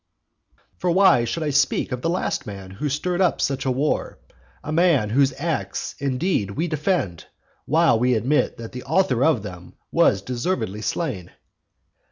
For 0.79 0.89
why 0.89 1.25
should 1.25 1.43
I 1.43 1.51
speak 1.51 1.91
of 1.91 2.01
the 2.01 2.09
last 2.09 2.47
man 2.47 2.71
who 2.71 2.89
stirred 2.89 3.21
up 3.21 3.39
such 3.39 3.67
a 3.67 3.71
war; 3.71 4.17
a 4.63 4.71
man 4.71 5.11
whose 5.11 5.31
acts, 5.37 5.93
indeed, 5.99 6.49
we 6.49 6.67
defend, 6.67 7.27
while 7.65 7.99
we 7.99 8.15
admit 8.15 8.57
that 8.57 8.71
the 8.71 8.81
author 8.83 9.23
of 9.23 9.43
them 9.43 9.75
was 9.91 10.23
deservedly 10.23 10.81
slain? 10.81 11.29